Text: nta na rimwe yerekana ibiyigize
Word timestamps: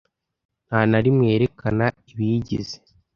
nta 0.67 0.79
na 0.91 0.99
rimwe 1.05 1.23
yerekana 1.31 1.85
ibiyigize 2.11 2.75